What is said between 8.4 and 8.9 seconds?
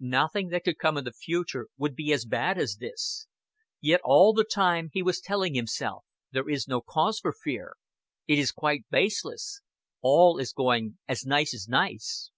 quite